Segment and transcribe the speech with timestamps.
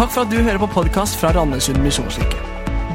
[0.00, 2.38] Takk for at du hører på podkast fra Randesund misjonskirke.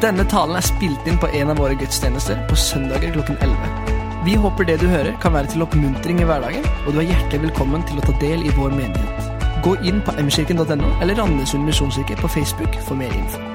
[0.02, 3.91] Denne talen er spilt inn på en av våre gudstjenester på søndager klokken 11.
[4.25, 7.44] Vi håper det du hører, kan være til oppmuntring i hverdagen, og du er hjertelig
[7.44, 9.30] velkommen til å ta del i vår menighet.
[9.62, 13.45] Gå inn på mkirken.no eller Randesund misjonskirke på Facebook for mer info.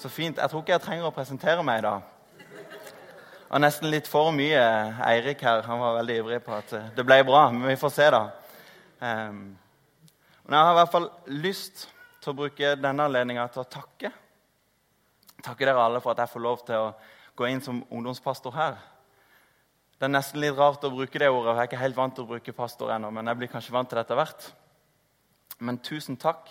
[0.00, 0.40] Så fint.
[0.40, 2.12] Jeg tror ikke jeg trenger å presentere meg i dag.
[3.52, 4.64] Og nesten litt for mye
[5.12, 5.66] Eirik her.
[5.68, 7.50] Han var veldig ivrig på at det ble bra.
[7.52, 8.30] Men vi får se, da.
[9.02, 9.50] Um,
[10.46, 11.08] men jeg har i hvert fall
[11.42, 11.86] lyst
[12.22, 14.10] til å bruke denne anledninga til å takke.
[15.42, 16.90] Takke dere alle for at jeg får lov til å
[17.38, 18.80] gå inn som ungdomspastor her.
[19.98, 21.54] Det er nesten litt rart å bruke det ordet.
[21.54, 23.90] Jeg er ikke helt vant til å bruke pastor ennå, men jeg blir kanskje vant
[23.90, 24.46] til det etter hvert.
[25.62, 26.50] Men tusen takk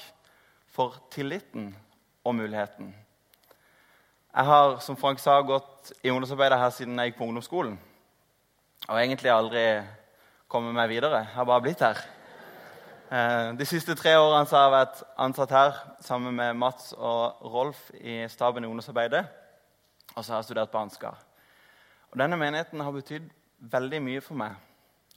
[0.72, 1.74] for tilliten
[2.24, 2.94] og muligheten.
[4.32, 7.76] Jeg har som Frank sa, gått i ungdomsarbeidet her siden jeg gikk på ungdomsskolen.
[8.88, 9.66] Og egentlig aldri
[10.48, 11.26] kommet meg videre.
[11.26, 12.00] Jeg har bare blitt her.
[13.12, 17.90] Eh, de siste tre årene har jeg vært ansatt her sammen med Mats og Rolf
[18.00, 19.26] i staben i ungdomsarbeidet.
[20.16, 21.18] Og så har jeg studert på Ansgar.
[22.12, 23.26] Og Denne menigheten har betydd
[23.74, 24.56] veldig mye for meg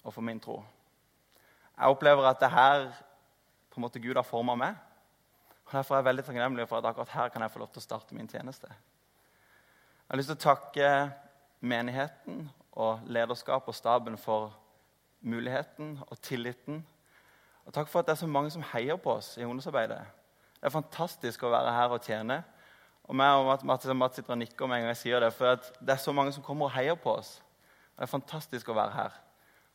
[0.02, 0.56] og for min tro.
[1.78, 2.88] Jeg opplever at det her
[3.70, 4.74] på en måte Gud har forma meg.
[5.66, 7.82] Og Derfor er jeg veldig takknemlig for at akkurat her kan jeg få lov til
[7.82, 8.72] å starte min tjeneste.
[8.72, 10.90] Jeg har lyst til å takke
[11.62, 14.50] menigheten og lederskapet og staben for
[15.22, 16.82] muligheten og tilliten.
[17.64, 20.00] Og takk for at det er så mange som heier på oss i ungdomsarbeidet.
[20.58, 22.42] Det er fantastisk å være her og tjene.
[23.04, 25.60] Og meg og Mats, Mats sitter og nikker med en gang jeg sier det, for
[25.80, 27.36] det er så mange som kommer og heier på oss.
[27.94, 29.18] Og Det er fantastisk å være her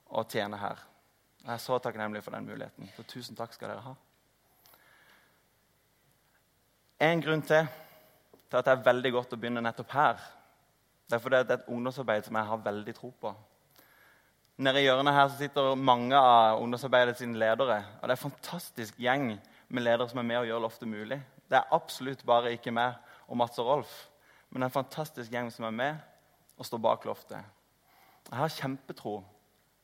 [0.09, 0.81] og tjene her.
[1.43, 2.89] Jeg er så takknemlig for den muligheten.
[2.95, 3.93] Så tusen takk skal dere ha.
[6.99, 7.67] En grunn til
[8.49, 10.21] til at det er veldig godt å begynne nettopp her.
[11.09, 13.33] Det er fordi det er et ungdomsarbeid som jeg har veldig tro på.
[14.59, 17.77] Nede i hjørnet her sitter mange av ungdomsarbeidet sine ledere.
[18.01, 19.29] Og det er en fantastisk gjeng
[19.71, 21.15] med ledere som er med og gjør Loftet mulig.
[21.47, 22.97] Det er absolutt bare ikke meg
[23.31, 23.93] og Mats og Rolf,
[24.49, 26.01] men det er en fantastisk gjeng som er med
[26.59, 27.39] og står bak Loftet.
[28.27, 29.13] Jeg har kjempetro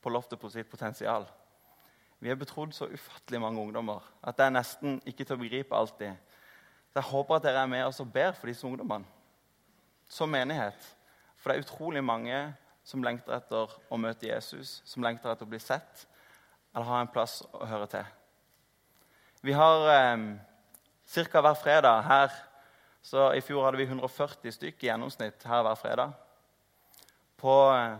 [0.04, 1.24] på Loftet på sitt potensial.
[2.20, 5.80] Vi er betrodd så ufattelig mange ungdommer at det er nesten ikke til å begripe
[5.80, 6.20] alltid.
[6.92, 9.08] Så jeg håper at dere er med oss og ber for disse ungdommene
[10.04, 10.92] som menighet.
[11.40, 12.44] For det er utrolig mange
[12.86, 16.06] som lengter etter å møte Jesus, som lengter etter å bli sett
[16.76, 18.04] eller ha en plass å høre til.
[19.46, 20.26] Vi har eh,
[21.06, 21.40] ca.
[21.40, 22.36] hver fredag her
[23.06, 26.14] så I fjor hadde vi 140 stykker i gjennomsnitt her hver fredag.
[27.38, 27.94] På, eh,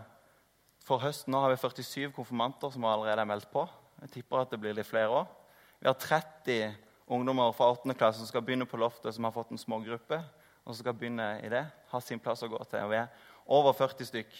[0.83, 3.63] for høsten nå har vi 47 konfirmanter som allerede er meldt på.
[4.03, 5.31] Jeg tipper at det blir litt flere òg.
[5.79, 6.75] Vi har 30
[7.15, 7.95] ungdommer fra 8.
[7.95, 10.23] klasse som skal begynne på loftet, som har fått en smågruppe.
[10.67, 12.81] og som skal begynne i det, ha sin plass å gå til.
[12.83, 13.07] Og vi er
[13.47, 14.33] over 40 stykk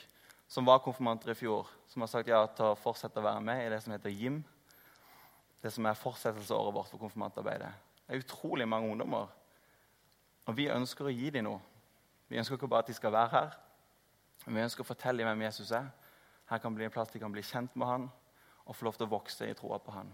[0.47, 3.65] som var konfirmanter i fjor, som har sagt ja til å fortsette å være med
[3.65, 4.39] i det som heter JIM.
[5.61, 7.71] Det som er fortsettelsesåret vårt for konfirmantarbeidet.
[8.05, 9.27] Det er utrolig mange ungdommer.
[10.47, 11.59] Og vi ønsker å gi dem noe.
[12.27, 13.57] Vi ønsker ikke bare at de skal være her,
[14.45, 15.89] men vi ønsker å fortelle dem hvem Jesus er.
[16.47, 18.07] Her kan bli en plass de kan bli kjent med han
[18.67, 20.09] og få lov til å vokse i troa på han.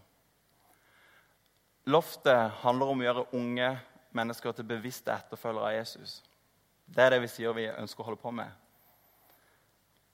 [1.90, 3.70] Loftet handler om å gjøre unge
[4.16, 6.22] mennesker til bevisste etterfølgere av Jesus.
[6.86, 8.50] Det er det vi sier vi ønsker å holde på med.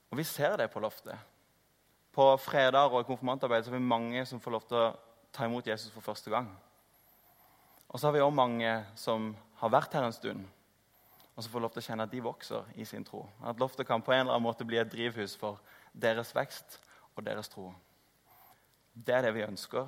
[0.09, 1.17] Og vi ser det på loftet.
[2.15, 4.87] På fredager og i konfirmantarbeid så har vi mange som får lov til å
[5.35, 6.49] ta imot Jesus for første gang.
[7.89, 9.31] Og så har vi òg mange som
[9.61, 10.45] har vært her en stund,
[11.35, 13.23] og som får lov til å kjenne at de vokser i sin tro.
[13.45, 15.61] At loftet kan på en eller annen måte bli et drivhus for
[15.93, 16.79] deres vekst
[17.15, 17.69] og deres tro.
[18.93, 19.87] Det er det vi ønsker,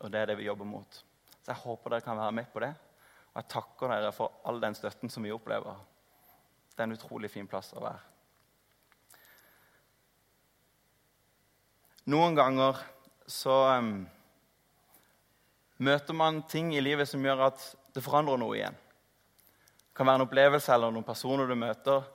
[0.00, 1.02] og det er det vi jobber mot.
[1.40, 2.74] Så jeg håper dere kan være med på det.
[3.30, 5.78] Og jeg takker dere for all den støtten som vi opplever.
[6.74, 8.09] Det er en utrolig fin plass å være.
[12.10, 12.78] Noen ganger
[13.30, 13.90] så um,
[15.78, 18.74] møter man ting i livet som gjør at det forandrer noe igjen.
[18.74, 22.06] Det kan være en opplevelse eller noen personer du møter.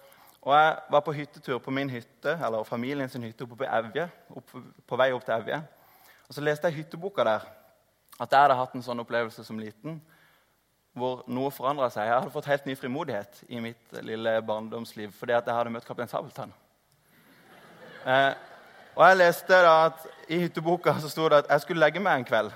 [0.41, 4.07] Og Jeg var på hyttetur på min hytte, eller familien sin hytte oppe på Evje.
[4.35, 4.51] Opp,
[4.87, 5.61] på vei opp til Evje.
[6.27, 7.45] Og Så leste jeg hytteboka der
[8.15, 10.01] at jeg hadde hatt en sånn opplevelse som liten
[10.95, 12.07] hvor noe forandra seg.
[12.07, 15.87] Jeg hadde fått helt ny frimodighet i mitt lille barndomsliv fordi at jeg hadde møtt
[15.87, 16.53] kaptein Sabeltann.
[18.05, 18.31] Eh,
[18.95, 22.21] og jeg leste da at I hytteboka så sto det at jeg skulle legge meg
[22.21, 22.51] en kveld.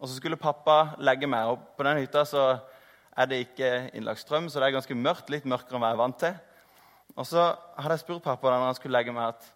[0.00, 1.52] Og så skulle pappa legge meg.
[1.52, 2.44] Og på den hytta så
[3.16, 5.30] er det ikke innlagt strøm, så det er ganske mørkt.
[5.30, 6.34] Litt mørkere enn hva jeg er vant til.
[7.14, 7.46] Og så
[7.76, 9.46] hadde jeg spurt pappa da han skulle legge meg, at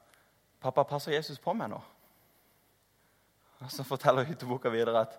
[0.62, 1.80] pappa, passer Jesus på meg nå?
[3.64, 5.18] Og Så forteller hytteboka videre at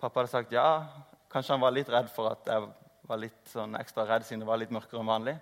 [0.00, 0.84] pappa hadde sagt ja.
[1.32, 2.68] Kanskje han var litt redd for at jeg
[3.08, 5.34] var litt sånn ekstra redd siden det var litt mørkere enn vanlig.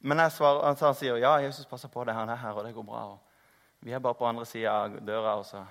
[0.00, 2.66] Men jeg svarer, han, han sier ja, Jesus passer på deg, han er her, og
[2.66, 3.06] det går bra.
[3.14, 3.27] Og
[3.80, 5.38] vi er bare på andre sida av døra.
[5.38, 5.64] Og så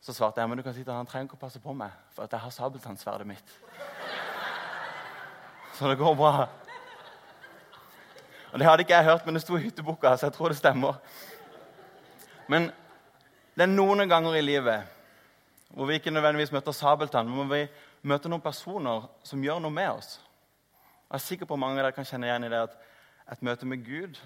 [0.00, 1.90] Så svarte jeg men du kan si til han trenger ikke å passe på meg,
[2.14, 3.48] for at jeg har sabeltannsverdet mitt.
[5.74, 6.48] Så det går bra.
[8.52, 10.56] Og Det hadde ikke jeg hørt, men det sto i hytteboka, så jeg tror det
[10.56, 10.94] stemmer.
[12.48, 12.70] Men
[13.56, 14.86] det er noen ganger i livet
[15.68, 17.66] hvor vi ikke nødvendigvis møter sabeltann, men vi
[18.02, 20.20] møter noen personer som gjør noe med oss.
[21.10, 22.78] Jeg er sikker på mange av dere kan kjenne igjen i det at
[23.32, 24.16] et møte med Gud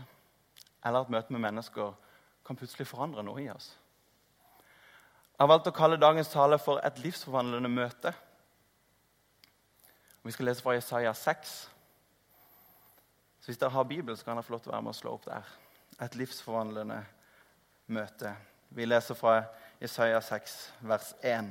[0.84, 1.92] eller et møte med mennesker
[2.52, 3.70] kan plutselig forandre noe i oss.
[5.32, 8.12] Jeg har valgt å kalle dagens tale for et livsforvandlende møte.
[10.22, 11.54] Vi skal lese fra Jesaja 6.
[13.40, 14.98] Så Hvis dere har Bibelen, så kan dere få lov til å være med og
[14.98, 15.48] slå opp der.
[16.04, 16.98] Et livsforvandlende
[17.86, 18.34] møte.
[18.68, 19.38] Vi leser fra
[19.80, 20.58] Jesaja 6,
[20.92, 21.48] vers 1.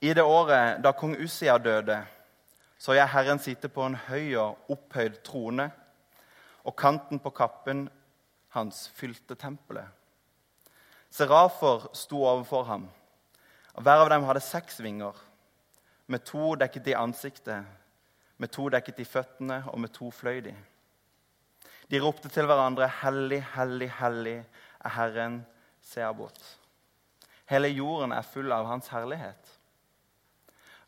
[0.00, 2.00] I det året da kong Ussia døde,
[2.78, 5.70] så jeg Herren sitte på en høy og opphøyd trone,
[6.64, 7.90] og kanten på kappen
[8.54, 9.88] hans fylte tempelet.
[11.10, 12.88] Serafer sto overfor ham,
[13.74, 15.16] og hver av dem hadde seks vinger.
[16.08, 17.64] Med to dekket i ansiktet,
[18.38, 20.54] med to dekket i føttene, og med to fløy de.
[21.90, 24.44] De ropte til hverandre, 'Hellig, hellig, hellig
[24.80, 25.46] er Herren
[25.82, 26.58] Seabot.'
[27.48, 29.54] Hele jorden er full av Hans herlighet.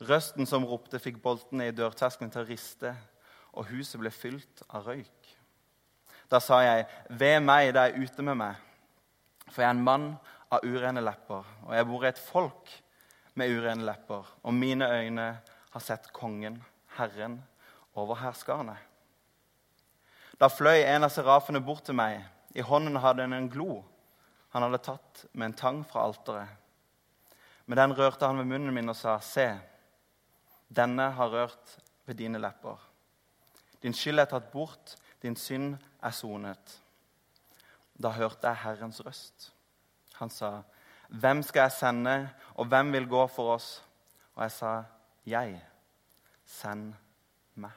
[0.00, 2.92] Røsten som ropte, fikk boltene i dørterskelen til å riste,
[3.52, 5.19] og huset ble fylt av røyk.
[6.30, 8.56] Da sa jeg, 'Ved meg, det er ute med meg.'
[9.50, 10.18] For jeg er en mann
[10.50, 12.82] av urene lepper, og jeg bor i et folk
[13.34, 15.40] med urene lepper, og mine øyne
[15.70, 16.64] har sett kongen,
[16.96, 17.44] Herren
[17.94, 18.76] over herskarene.
[20.40, 22.24] Da fløy en av serafene bort til meg.
[22.54, 23.84] I hånden hadde han en glo
[24.50, 26.48] han hadde tatt med en tang fra alteret.
[27.66, 29.46] Med den rørte han ved munnen min og sa, Se,
[30.66, 32.78] denne har rørt ved dine lepper.
[33.82, 36.80] Din skyld er tatt bort, din synd er sonet.
[38.02, 39.52] Da hørte jeg Herrens røst.
[40.14, 40.62] Han sa,
[41.08, 43.84] Hvem skal jeg sende, og hvem vil gå for oss?
[44.34, 44.82] Og jeg sa,
[45.26, 45.60] Jeg.
[46.44, 46.94] Send
[47.54, 47.70] meg.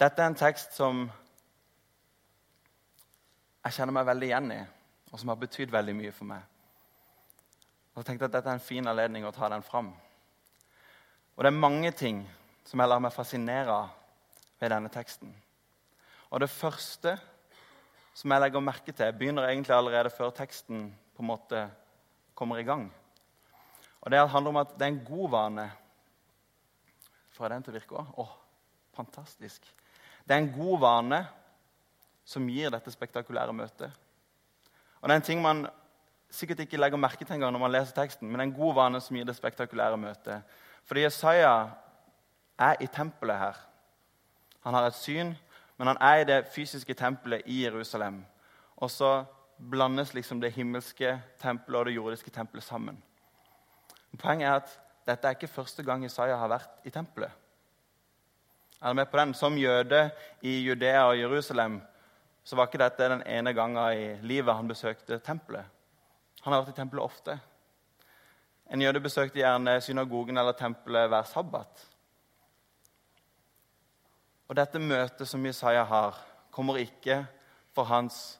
[0.00, 1.10] Dette er en tekst som
[3.64, 4.60] jeg kjenner meg veldig igjen i,
[5.12, 6.46] og som har betydd veldig mye for meg.
[7.92, 9.90] Og jeg tenkte at Dette er en fin anledning å ta den fram.
[11.36, 12.22] Og Det er mange ting
[12.64, 13.88] som jeg lar meg fascinere av
[14.60, 15.34] ved denne teksten.
[16.30, 17.18] Og Det første
[18.14, 21.70] som jeg legger merke til, begynner egentlig allerede før teksten på en måte
[22.34, 22.92] kommer i gang.
[24.00, 25.70] Og Det handler om at det er en god vane
[27.30, 28.08] Får jeg den til å virke òg?
[28.20, 28.24] Å,
[28.92, 29.64] fantastisk.
[30.26, 31.20] Det er en god vane
[32.26, 33.94] som gir dette spektakulære møtet.
[35.00, 35.62] Og Det er en ting man
[36.30, 38.74] sikkert ikke legger merke til engang når man leser teksten, men det er en god
[38.74, 40.42] vane som gir det spektakulære møtet.
[40.84, 41.70] Fordi Jesaja
[42.58, 43.60] er i tempelet her.
[44.64, 45.34] Han har et syn,
[45.78, 48.24] men han er i det fysiske tempelet i Jerusalem.
[48.76, 49.24] Og så
[49.70, 53.02] blandes liksom det himmelske tempelet og det jordiske tempelet sammen.
[54.18, 57.30] Poenget er at dette er ikke første gang Jesaja har vært i tempelet.
[58.80, 59.34] Er du med på den?
[59.34, 60.10] Som jøde
[60.42, 61.80] i Judea og Jerusalem
[62.44, 65.64] så var ikke dette den ene gangen i livet han besøkte tempelet.
[66.42, 67.36] Han har vært i tempelet ofte.
[68.70, 71.86] En jøde besøkte gjerne synagogen eller tempelet hver sabbat.
[74.50, 76.18] Og dette møtet som Jesaja har,
[76.50, 77.24] kommer ikke
[77.74, 78.38] for hans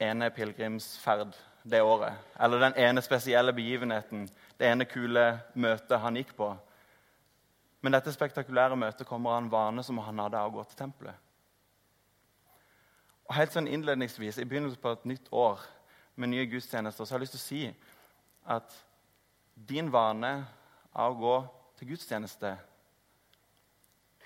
[0.00, 1.36] ene pilegrimsferd
[1.68, 2.16] det året.
[2.40, 4.26] Eller den ene spesielle begivenheten,
[4.58, 6.50] det ene kule møtet han gikk på.
[7.80, 10.80] Men dette spektakulære møtet kommer av en vane som han hadde av å gå til
[10.80, 11.24] tempelet.
[13.28, 15.60] Og helt sånn innledningsvis, I begynnelsen på et nytt år
[16.16, 17.64] med nye gudstjenester så har jeg lyst til å si
[18.56, 18.78] at
[19.66, 20.32] din vane
[20.92, 21.36] av å gå
[21.78, 22.54] til gudstjeneste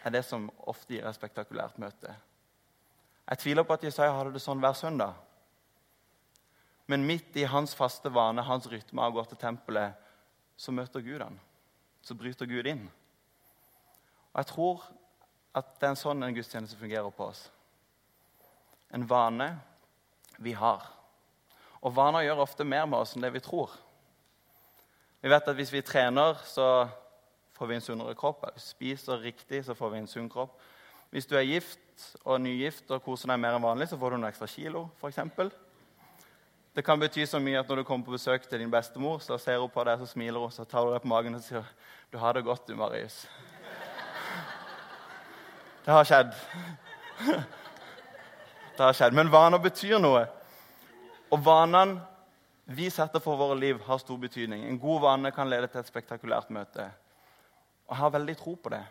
[0.03, 2.15] er det som ofte gir et spektakulært møte.
[3.29, 5.15] Jeg tviler på at Jesaja hadde det sånn hver søndag.
[6.91, 9.95] Men midt i hans faste vane, hans rytme av å gå til tempelet,
[10.59, 11.39] så møter Gud han.
[12.03, 12.89] Så bryter Gud inn.
[14.33, 14.83] Og Jeg tror
[15.55, 17.47] at det er sånn en gudstjeneste fungerer på oss.
[18.91, 19.53] En vane
[20.43, 20.85] vi har.
[21.83, 23.71] Og vaner gjør ofte mer med oss enn det vi tror.
[25.23, 26.88] Vi vet at hvis vi trener, så
[27.55, 28.43] får vi en sunnere kropp.
[28.52, 30.57] Hvis vi spiser riktig, så får vi en sunn kropp.
[31.14, 34.17] Hvis du er gift og nygift og koser deg mer enn vanlig, så får du
[34.19, 34.88] noen ekstra kilo.
[34.99, 35.52] For eksempel.
[36.75, 39.38] Det kan bety så mye at når du kommer på besøk til din bestemor, så
[39.38, 41.69] ser hun på deg, så smiler hun, så tar hun deg på magen og sier
[42.12, 43.23] du har det godt, du, Marius.
[45.85, 46.35] Det har skjedd.
[48.73, 49.14] Det har skjedd.
[49.14, 50.26] Men vaner betyr noe.
[51.31, 52.00] Og vanene
[52.76, 54.64] vi setter for våre liv, har stor betydning.
[54.64, 56.85] En god vane kan lede til et spektakulært møte.
[57.88, 58.83] Og jeg har veldig tro på det.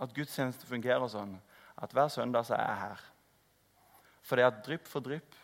[0.00, 1.36] At gudstjeneste fungerer sånn
[1.80, 3.04] at hver søndag så er jeg her.
[4.26, 5.36] Fordi at drypp for drypp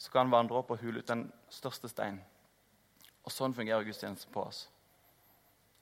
[0.00, 2.20] så kan vandre opp og hule ut den største stein.
[3.24, 4.66] Og sånn fungerer gudstjenesten på oss.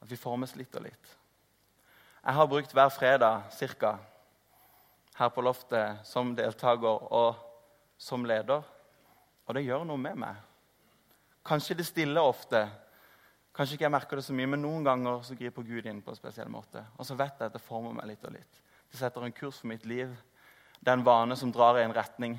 [0.03, 1.17] At vi formes litt og litt.
[2.23, 3.97] Jeg har brukt hver fredag cirka,
[5.19, 7.41] her på loftet som deltaker og
[7.99, 8.63] som leder.
[9.47, 10.39] Og det gjør noe med meg.
[11.47, 12.67] Kanskje det stille ofte.
[13.53, 16.13] Kanskje ikke jeg merker det så mye, men noen ganger så griper Gud inn på
[16.13, 16.85] en spesiell måte.
[16.97, 18.63] Og så vet jeg at det former meg litt og litt.
[18.93, 20.13] Det setter en kurs for mitt liv.
[20.81, 22.39] Det er en vane som drar i en retning.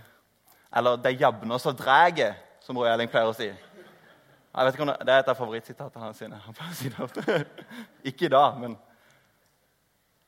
[0.74, 2.34] Eller det jabner så dræger,
[2.64, 3.52] som Roy Elling pleier å si.
[4.54, 6.24] Jeg vet ikke om Det, det er et av favorittsitatene hans.
[6.48, 7.38] Han pleier å si det ofte.
[8.10, 8.78] ikke i dag, men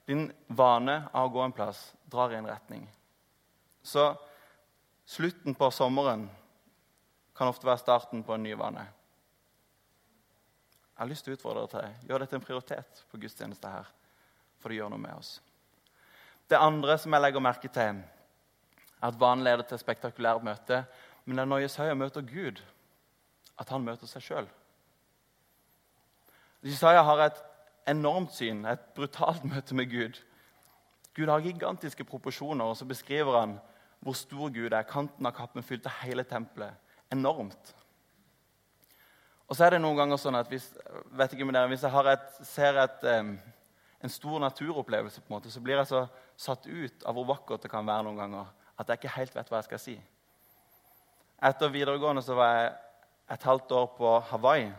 [0.06, 2.84] Din vane av å gå en plass drar i en retning.
[3.82, 4.12] Så
[5.06, 6.28] slutten på sommeren
[7.36, 8.86] kan ofte være starten på en ny vane.
[10.96, 12.10] Jeg har lyst til å utfordre deg til det.
[12.10, 13.90] Gjør dette en prioritet på gudstjeneste her,
[14.64, 15.34] for det gjør noe med oss.
[16.48, 20.86] Det andre som jeg legger merke til, er at vanen leder til spektakulært møte.
[21.26, 22.62] Men det er når Jesaja møter Gud,
[23.60, 24.48] at han møter seg sjøl.
[26.66, 27.44] Jesaja har et
[27.92, 30.22] enormt syn, et brutalt møte med Gud.
[31.16, 33.60] Gud har gigantiske proporsjoner, og så beskriver han
[34.00, 34.88] hvor stor Gud er.
[34.88, 36.76] Kanten av kappen fylte hele tempelet.
[37.14, 37.74] Enormt.
[39.46, 40.72] Og så er det noen ganger sånn at hvis,
[41.14, 43.04] vet ikke med dere, hvis jeg et, ser et,
[44.02, 46.06] en stor naturopplevelse, på en måte, så blir jeg så
[46.38, 49.52] satt ut av hvor vakkert det kan være noen ganger, at jeg ikke helt vet
[49.52, 49.96] hva jeg skal si.
[51.46, 52.72] Etter videregående så var jeg
[53.36, 54.72] et halvt år på Hawaii,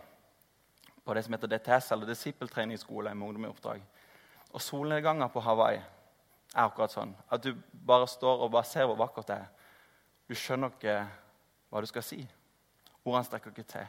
[1.07, 3.85] på det som heter DTS, eller disippeltreningsskole med ungdom i oppdrag.
[4.51, 7.53] Og solnedganger på Hawaii er akkurat sånn at du
[7.87, 9.49] bare står og bare ser hvor vakkert det er.
[10.27, 10.97] Du skjønner ikke
[11.71, 12.21] hva du skal si.
[13.05, 13.87] Ordene strekker ikke til.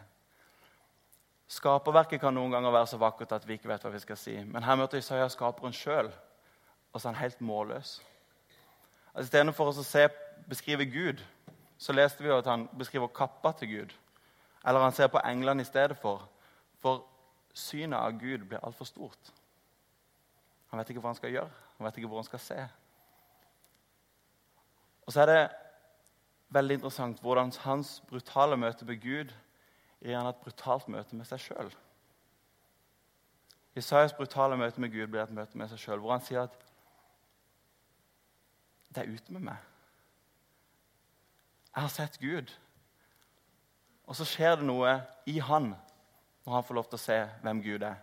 [1.48, 4.36] Skaperverket kan noen ganger være så vakkert at vi ikke vet hva vi skal si.
[4.44, 6.12] Men her møter Isaiah skaperen sjøl,
[6.92, 7.98] og så er han helt målløs.
[9.14, 10.08] Altså, Istedenfor å se,
[10.50, 11.24] beskrive Gud,
[11.78, 13.94] så leste vi jo at han beskriver kappa til Gud.
[14.68, 16.28] Eller han ser på englene i stedet for.
[16.84, 17.06] For
[17.58, 19.32] synet av Gud blir altfor stort.
[20.70, 22.60] Han vet ikke hva han skal gjøre, han vet ikke hvor han skal se.
[25.08, 25.42] Og så er det
[26.54, 29.34] veldig interessant hvordan hans brutale møte med Gud
[30.00, 31.72] gir han et brutalt møte med seg sjøl.
[33.78, 36.56] Isaias brutale møte med Gud blir et møte med seg sjøl, hvor han sier at
[38.94, 39.58] det er ute med meg.
[41.76, 42.54] Jeg har sett Gud.
[44.08, 44.96] Og så skjer det noe
[45.30, 45.74] i han
[46.48, 48.00] når han får lov til å se hvem Gud er.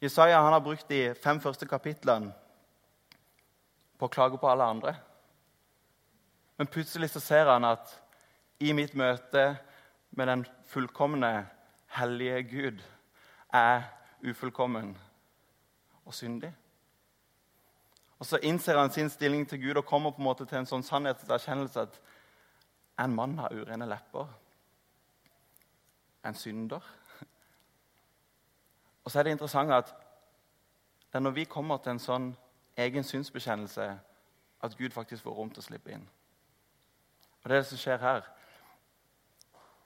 [0.00, 2.32] Jesaja har brukt de fem første kapitlene
[3.98, 4.94] på å klage på alle andre.
[6.56, 8.00] Men plutselig så ser han at
[8.60, 9.56] i mitt møte
[10.10, 11.46] med den fullkomne,
[11.94, 12.82] hellige Gud
[13.52, 13.82] er
[14.22, 14.98] ufullkommen
[16.04, 16.54] og syndig.
[18.18, 20.66] Og Så innser han sin stilling til Gud og kommer på en måte til en
[20.66, 22.00] sånn sannhetserkjennelse at
[23.04, 24.26] en mann har urene lepper.
[26.24, 26.80] En synder.
[29.04, 29.92] Og så er det interessant at
[31.12, 32.30] det er når vi kommer til en sånn
[32.76, 33.98] egen synsbekjennelse,
[34.62, 36.06] at Gud faktisk får rom til å slippe inn.
[37.44, 38.22] Og Det er det som skjer her.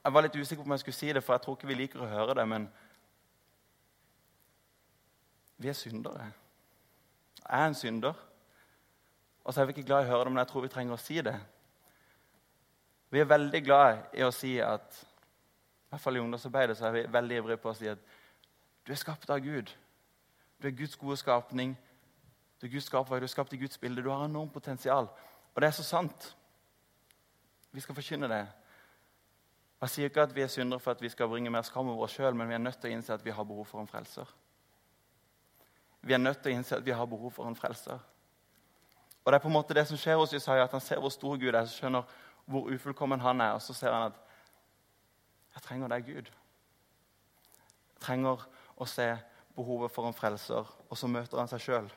[0.04, 1.74] Jeg var litt usikker på om jeg skulle si det, for jeg tror ikke vi
[1.74, 2.44] liker å høre det.
[2.48, 2.68] Men
[5.58, 6.30] vi er syndere.
[7.42, 8.14] Jeg er en synder.
[9.44, 10.94] Og så er vi ikke glad i å høre det, men jeg tror vi trenger
[10.94, 11.34] å si det.
[13.10, 16.92] Vi er veldig glad i å si at i hvert fall i ungdomsarbeidet så er
[16.94, 17.98] vi veldig ivrige på å si at
[18.86, 19.72] du er skapt av Gud.
[20.62, 21.74] Du er Guds gode skapning.
[22.60, 24.02] Du er Guds skapverk, du er skapt i Guds bilde.
[24.02, 25.08] Du har enormt potensial.
[25.54, 26.36] Og det er så sant.
[27.72, 28.46] Vi skal forkynne det.
[29.80, 32.08] Jeg sier ikke at vi er syndere for at vi skal bringe mer skam over
[32.08, 33.90] oss sjøl, men vi er nødt til å innse at vi har behov for en
[33.90, 34.26] frelser.
[36.02, 37.98] Vi er nødt til å innse at vi har behov for en frelser.
[39.25, 41.12] Og Det er på en måte det som skjer hos Jesaja, at han ser hvor
[41.14, 42.02] stor Gud er, så skjønner
[42.48, 44.20] hvor ufullkommen han er, og så ser han at
[45.54, 46.30] jeg trenger deg, Gud.
[47.92, 48.44] Jeg trenger
[48.78, 49.08] å se
[49.54, 51.90] behovet for en frelser, og så møter han seg sjøl.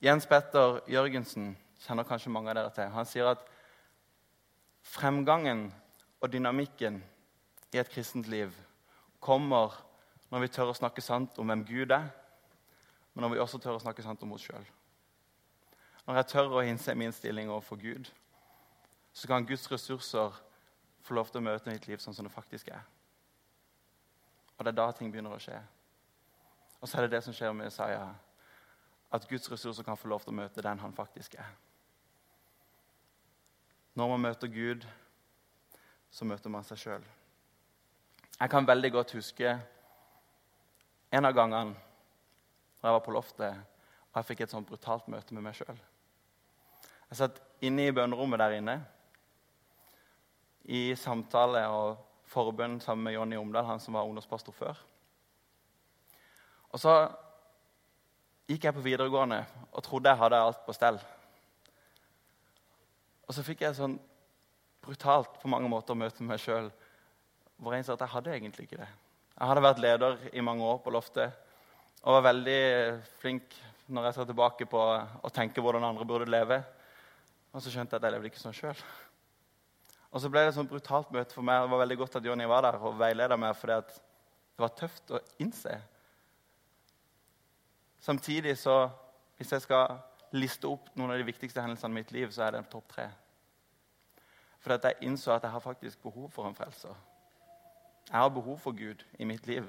[0.00, 2.92] Jens Petter Jørgensen kjenner kanskje mange av dere til.
[2.94, 3.44] Han sier at
[4.86, 5.66] Fremgangen
[6.22, 7.00] og dynamikken
[7.74, 8.52] i et kristent liv
[9.20, 9.74] kommer
[10.30, 12.06] når vi tør å snakke sant om hvem Gud er,
[13.14, 14.64] men når vi også tør å snakke sant om oss sjøl.
[16.06, 18.10] Når jeg tør å innse min stilling overfor Gud,
[19.12, 20.38] så kan Guds ressurser
[21.02, 22.84] få lov til å møte mitt liv sånn som det faktisk er.
[24.56, 25.58] Og det er da ting begynner å skje.
[26.80, 28.14] Og så er det det som skjer med Isaiah.
[29.10, 31.50] At Guds ressurser kan få lov til å møte den han faktisk er.
[33.96, 34.82] Når man møter Gud,
[36.12, 37.04] så møter man seg sjøl.
[38.36, 39.54] Jeg kan veldig godt huske
[41.16, 41.72] en av gangene
[42.76, 43.56] da jeg var på loftet
[44.10, 45.78] og jeg fikk et sånt brutalt møte med meg sjøl.
[47.08, 48.76] Jeg satt inne i bønnerommet der inne
[50.76, 51.96] i samtale og
[52.28, 54.80] forbønn sammen med Jonny Omdal, han som var ungdomspastor før.
[56.72, 56.94] Og så
[58.50, 60.98] gikk jeg på videregående og trodde jeg hadde alt på stell.
[63.26, 63.96] Og så fikk jeg sånn
[64.86, 66.70] brutalt på mange måter møte meg sjøl
[67.56, 68.88] hvor jeg sa at jeg hadde egentlig ikke det.
[69.36, 71.32] Jeg hadde vært leder i mange år på Loftet
[72.06, 72.60] og var veldig
[73.18, 73.56] flink
[73.90, 76.60] når jeg ser tilbake på å tenke hvordan andre burde leve.
[77.54, 78.78] Og så skjønte jeg at jeg levde ikke sånn sjøl.
[80.12, 81.64] Og så ble det et sånn brutalt møte for meg.
[81.64, 85.12] Det var veldig godt at Jonny var der og veileda meg, fordi det var tøft
[85.12, 85.74] å innse.
[88.06, 88.76] Samtidig så,
[89.36, 89.98] hvis jeg skal
[90.32, 93.06] liste opp noen av de viktigste hendelsene i mitt liv, så er det topp tre.
[94.62, 96.94] For at jeg innså at jeg har faktisk behov for en frelser.
[98.08, 99.66] Jeg har behov for Gud i mitt liv.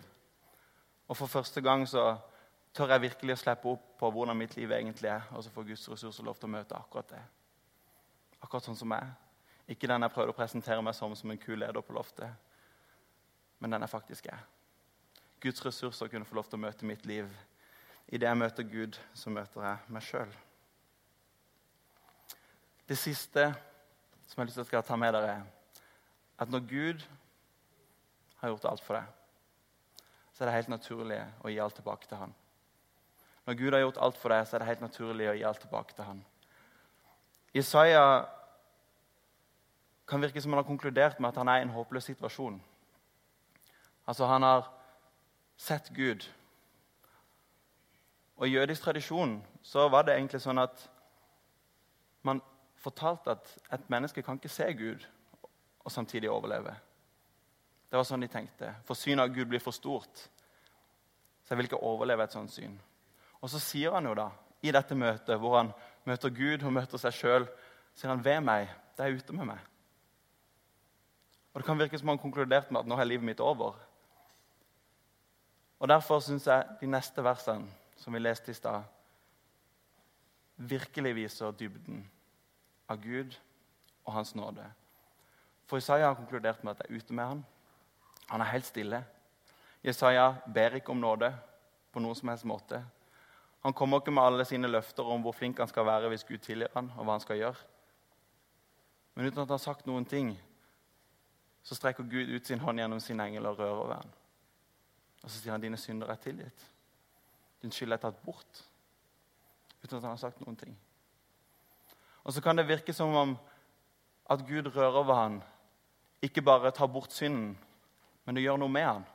[1.08, 2.18] Og for første gang så
[2.74, 5.70] tør jeg virkelig å slippe opp på hvordan mitt liv egentlig er, og så får
[5.70, 7.22] Guds ressurser lov til å møte akkurat det.
[8.42, 9.08] Akkurat sånn som er.
[9.68, 12.30] Ikke den jeg prøvde å presentere meg som som en kul leder på loftet,
[13.60, 14.44] men den jeg faktisk er.
[15.42, 17.30] Guds ressurser kunne få lov til å møte mitt liv.
[18.08, 20.38] I det jeg møter Gud, så møter jeg meg sjøl.
[22.88, 23.50] Det siste
[24.27, 25.46] som jeg har lyst til å ta med dere, er
[26.38, 27.03] at når Gud
[28.39, 29.13] har gjort alt for deg,
[30.34, 32.34] så er det helt naturlig å gi alt tilbake til Han.
[33.48, 35.62] Når Gud har gjort alt for deg, så er det helt naturlig å gi alt
[35.63, 36.24] tilbake til Han.
[37.58, 38.27] Isaiah
[40.08, 42.62] kan virke som han har konkludert med at han er i en håpløs situasjon.
[44.08, 44.70] Altså, han har
[45.58, 46.24] sett Gud.
[48.38, 50.86] Og I jødisk tradisjon så var det egentlig sånn at
[52.24, 52.39] man
[52.82, 55.06] fortalte at et menneske kan ikke se Gud
[55.84, 56.74] og samtidig overleve.
[57.88, 58.74] Det var sånn de tenkte.
[58.84, 60.26] For synet av Gud blir for stort.
[61.44, 62.76] Så jeg vil ikke overleve et sånt syn.
[63.40, 64.28] Og så sier han jo da,
[64.66, 65.72] i dette møtet, hvor han
[66.08, 67.48] møter Gud og møter seg sjøl,
[67.96, 68.68] sier han ved meg,
[68.98, 69.62] det er ute med meg.
[71.54, 73.78] Og Det kan virke som han konkluderte med at nå er livet mitt over.
[75.80, 78.84] Og Derfor syns jeg de neste versene som vi leste i stad,
[80.58, 82.04] virkelig viser dybden
[82.89, 83.36] av Gud
[84.06, 84.65] og Hans nåde.
[85.67, 87.45] For Isaiah har konkludert med at det er ute med han.
[88.28, 89.04] Han er helt stille.
[89.84, 91.32] Jesaja ber ikke om nåde
[91.91, 92.82] på noen som helst måte.
[93.63, 96.39] Han kommer ikke med alle sine løfter om hvor flink han skal være hvis Gud
[96.43, 97.65] tilgir han, og hva han skal gjøre.
[99.15, 100.36] Men uten at han har sagt noen ting,
[101.63, 104.12] så strekker Gud ut sin hånd gjennom sin engel og rører over ham.
[105.23, 106.67] Og så sier han dine synder er tilgitt.
[107.62, 108.62] Din skyld er tatt bort.
[109.82, 110.78] Uten at han har sagt noen ting.
[112.28, 113.38] Og så kan det virke som om
[114.30, 115.42] at Gud rører ved ham,
[116.22, 117.58] ikke bare tar bort synden,
[118.26, 119.06] men det gjør noe med han.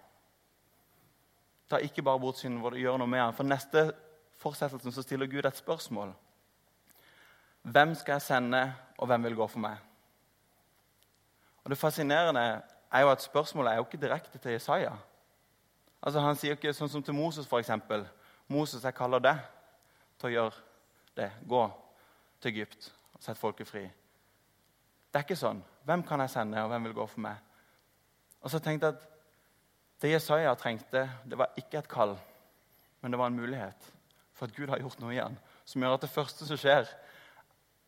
[1.69, 3.35] Ta ikke bare bort synden, hvor det gjør noe med han.
[3.37, 3.91] For neste
[4.41, 6.15] fortsettelsen så stiller Gud et spørsmål.
[7.63, 8.63] Hvem skal jeg sende,
[8.99, 9.77] og hvem vil gå for meg?
[11.65, 14.97] Og Det fascinerende er jo at spørsmålet er jo ikke direkte til Jesaja.
[16.03, 17.71] Altså Han sier ikke sånn som til Moses, f.eks.
[18.49, 19.39] 'Moses, jeg kaller deg
[20.19, 20.53] til å gjøre
[21.17, 21.31] det.
[21.49, 21.71] Gå
[22.41, 23.87] til Egypt og sett folket fri.'
[25.13, 25.63] Det er ikke sånn.
[25.85, 27.37] Hvem kan jeg sende, og hvem vil gå for meg?
[28.43, 29.09] Og så tenkte jeg at
[30.03, 32.17] det Jesaja trengte, det var ikke et kall,
[33.01, 33.93] men det var en mulighet.
[34.35, 36.89] For at Gud har gjort noe igjen som gjør at det første som skjer,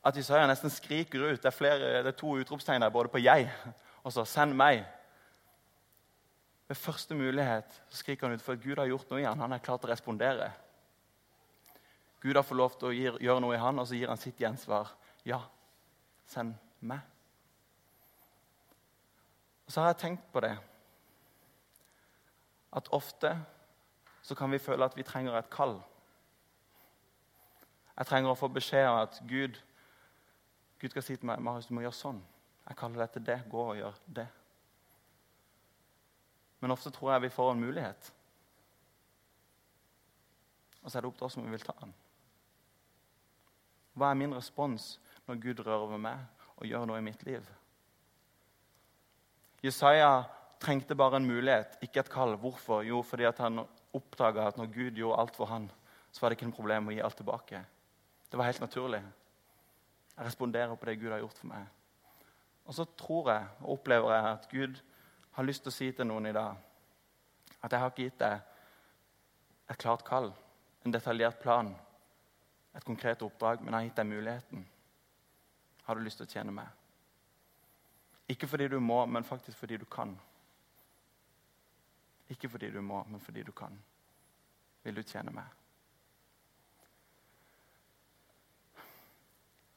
[0.05, 3.19] at Jesaja nesten skriker ut Det er, flere, det er to utropstegn der, både på
[3.19, 3.51] 'jeg'
[4.05, 4.85] og så 'send meg'.
[6.69, 9.41] Ved første mulighet skriker han ut for at Gud har gjort noe i han.
[9.41, 10.53] Han er klar til å respondere.
[12.21, 14.41] Gud har fått lov til å gjøre noe i han, og så gir han sitt
[14.41, 14.89] gjensvar.
[15.25, 15.41] Ja,
[16.27, 17.01] send meg.
[19.65, 20.55] Og så har jeg tenkt på det
[22.75, 23.31] at ofte
[24.23, 25.79] så kan vi føle at vi trenger et kall.
[27.97, 29.59] Jeg trenger å få beskjed om at Gud,
[30.81, 32.23] Gud skal si til meg Marius, du må gjøre sånn.
[32.65, 33.37] Jeg kaller deg til det.
[33.53, 34.27] Gå og gjør det.
[36.65, 38.11] Men ofte tror jeg vi får en mulighet.
[40.83, 41.93] Og så er det opp til oss om vi vil ta den.
[43.95, 44.95] Hva er min respons
[45.29, 47.45] når Gud rører ved meg og gjør noe i mitt liv?
[49.65, 50.25] Jesaja
[50.61, 52.37] trengte bare en mulighet, ikke et kall.
[52.41, 52.83] Hvorfor?
[52.85, 53.63] Jo, fordi han
[53.95, 55.71] oppdaga at når Gud gjorde alt for han,
[56.13, 57.63] så var det ikke noe problem å gi alt tilbake.
[58.31, 59.01] Det var helt naturlig.
[60.15, 61.65] Jeg responderer på det Gud har gjort for meg.
[62.65, 64.79] Og så tror jeg og opplever jeg at Gud
[65.37, 66.55] har lyst til å si til noen i dag
[67.65, 70.29] at jeg har ikke gitt deg et klart kall,
[70.85, 71.71] en detaljert plan,
[72.77, 74.67] et konkret oppdrag, men jeg har gitt deg muligheten.
[75.85, 76.69] Har du lyst til å tjene meg?
[78.29, 80.15] Ikke fordi du må, men faktisk fordi du kan.
[82.33, 83.77] Ikke fordi du må, men fordi du kan.
[84.83, 85.45] Vil du tjene meg?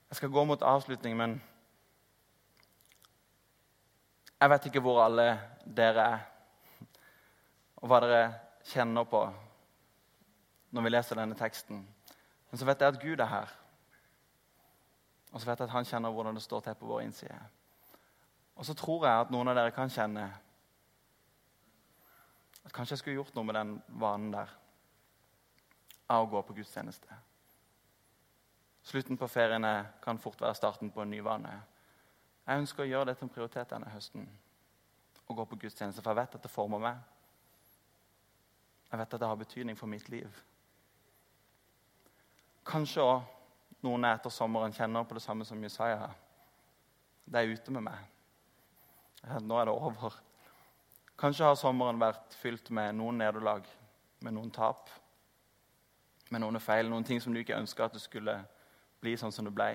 [0.08, 1.36] Jeg skal gå mot avslutning, men
[4.40, 5.28] jeg vet ikke hvor alle
[5.66, 6.26] dere er,
[7.82, 8.24] og hva dere
[8.70, 9.26] kjenner på
[10.72, 11.84] når vi leser denne teksten.
[12.48, 13.52] Men så vet jeg at Gud er her.
[15.38, 17.36] Og så vet jeg at han kjenner hvordan det står til på vår innside.
[18.56, 20.24] Og så tror jeg at noen av dere kan kjenne
[22.66, 24.56] at kanskje jeg skulle gjort noe med den vanen der
[26.10, 27.20] av å gå på gudstjeneste.
[28.90, 31.54] Slutten på feriene kan fort være starten på en ny vane.
[32.48, 34.26] Jeg ønsker å gjøre det til en prioritet denne høsten.
[35.28, 37.08] Å gå på gudstjeneste, For jeg vet at det former meg.
[38.90, 40.44] Jeg vet at det har betydning for mitt liv.
[42.66, 43.37] Kanskje òg
[43.86, 46.10] noen etter sommeren kjenner på det samme som Jesaja.
[47.26, 48.06] Det er ute med meg.
[49.44, 50.16] Nå er det over.
[51.18, 53.66] Kanskje har sommeren vært fylt med noen nederlag,
[54.22, 54.90] med noen tap,
[56.30, 58.36] med noen feil, noen ting som du ikke ønska at det skulle
[59.02, 59.72] bli sånn som det ble.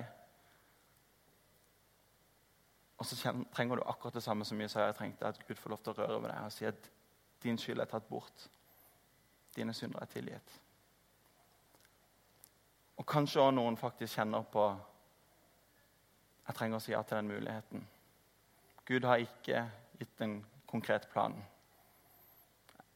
[2.99, 5.93] Og så trenger du akkurat det samme som Jesaja trengte, at Gud får lov til
[5.93, 6.91] å røre ved deg og si at
[7.43, 8.47] din skyld er tatt bort.
[9.55, 10.59] Dine synder er tilgitt.
[12.97, 14.67] Og kanskje også noen faktisk kjenner på
[16.43, 17.85] jeg trenger å si ja til den muligheten.
[18.85, 19.63] Gud har ikke
[19.99, 21.35] gitt en konkret plan,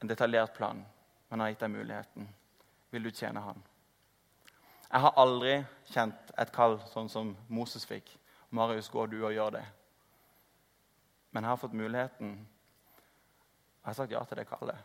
[0.01, 0.81] en detaljert plan,
[1.29, 2.27] men har gitt deg muligheten.
[2.91, 3.63] Vil du tjene Han?
[4.87, 5.55] Jeg har aldri
[5.91, 8.11] kjent et kall sånn som Moses fikk.
[8.55, 9.63] Marius, gå du og gjør det.
[11.31, 12.37] Men jeg har fått muligheten.
[12.37, 14.79] Jeg har sagt ja til det kallet.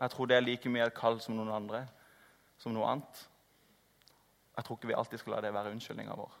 [0.00, 1.86] Jeg tror det er like mye et kall som noen andre,
[2.60, 3.22] som noe annet.
[4.56, 6.36] Jeg tror ikke vi alltid skal la det være unnskyldninga vår.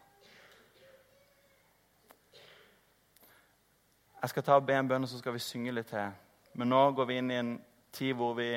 [4.22, 6.14] Jeg skal ta og be en bønn, og så skal vi synge litt til.
[6.56, 7.52] Men nå går vi inn i en
[7.92, 8.48] tid hvor vi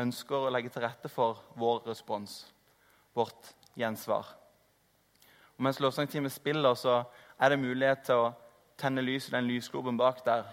[0.00, 2.38] ønsker å legge til rette for vår respons,
[3.14, 4.30] vårt gjensvar.
[5.56, 7.02] Og Mens lovsangteamet spiller, så
[7.38, 8.32] er det mulighet til å
[8.78, 10.46] tenne lys i den lysgloben bak der.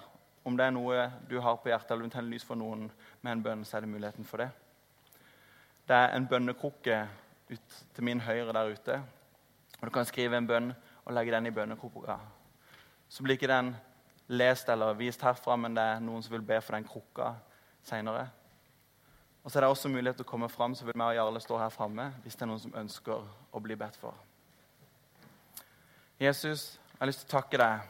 [0.46, 2.88] Om det er noe du har på hjertet, eller du tenner lys for noen
[3.22, 4.50] med en bønn, så er det muligheten for det.
[5.88, 6.98] Det er en bønnekrukke
[7.52, 9.02] ut til min høyre der ute.
[9.82, 10.74] Og Du kan skrive en bønn
[11.06, 12.18] og legge den i bønnekrukka.
[13.10, 13.76] Så blir ikke den
[14.32, 17.34] lest eller vist herfra, men det er noen som vil be for den krukka
[17.84, 18.30] seinere.
[19.44, 21.42] Og så er det også mulighet til å komme fram, så vil vi og Jarle
[21.42, 24.14] stå her framme hvis det er noen som ønsker å bli bedt for.
[26.22, 27.90] Jesus, jeg har lyst til å takke deg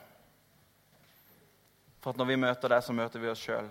[2.01, 3.67] for at når vi møter deg, så møter vi oss sjøl.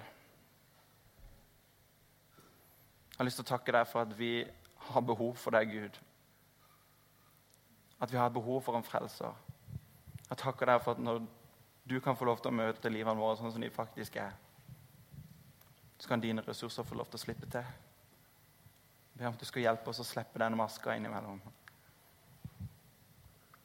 [3.09, 4.35] Jeg har lyst til å takke deg for at vi
[4.91, 5.99] har behov for deg, Gud.
[8.01, 9.37] At vi har behov for en frelser.
[10.31, 11.25] Jeg takker deg for at når
[11.91, 14.35] du kan få lov til å møte livene våre sånn som de faktisk er,
[16.01, 17.67] så kan dine ressurser få lov til å slippe til.
[19.11, 21.41] Jeg ber om at du skal hjelpe oss å slippe denne maska innimellom.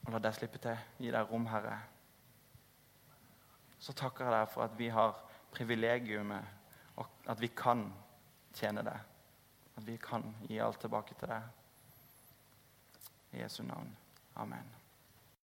[0.06, 0.76] Og la deg slippe til.
[1.00, 1.78] Gi deg rom, Herre.
[3.80, 5.16] Så takker jeg deg for at vi har
[5.54, 6.52] privilegiumet,
[7.00, 7.86] og at vi kan
[8.56, 9.15] tjene deg.
[9.76, 11.42] At vi kan gi alt tilbake til deg.
[13.32, 13.96] I Jesu navn.
[14.36, 14.75] Amen.